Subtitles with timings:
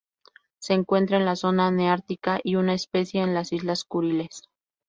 [0.59, 4.41] Se encuentra en la zona neártica y una especie en las islas Kuriles.